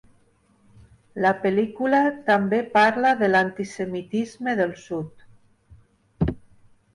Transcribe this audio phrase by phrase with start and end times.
[1.25, 1.99] La pel·lícula
[2.29, 6.35] també parla de l'antisemitisme del sud.